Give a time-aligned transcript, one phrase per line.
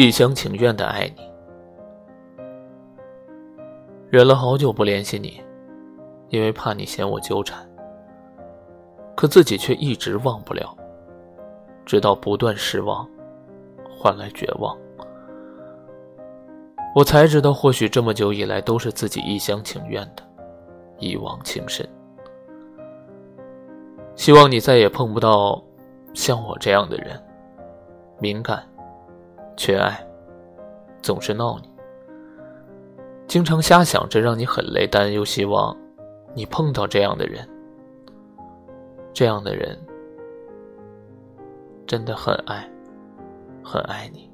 [0.00, 1.28] 一厢情愿的爱你，
[4.08, 5.42] 忍了好久不联系你，
[6.28, 7.68] 因为怕你嫌我纠缠。
[9.16, 10.72] 可自己却一直忘不了，
[11.84, 13.04] 直到不断失望，
[13.90, 14.78] 换来绝望。
[16.94, 20.22] 我才知道，或许这么久以来都是自己一厢情愿的，
[21.00, 21.84] 一往情深。
[24.14, 25.60] 希望你再也碰不到
[26.14, 27.20] 像我这样的人，
[28.20, 28.64] 敏感、
[29.58, 30.00] 缺爱，
[31.02, 31.68] 总是闹你，
[33.26, 35.76] 经常瞎想着让你很累，但又希望
[36.32, 37.46] 你碰到这样的人。
[39.12, 39.76] 这样的人
[41.88, 42.70] 真的很爱，
[43.64, 44.30] 很爱你。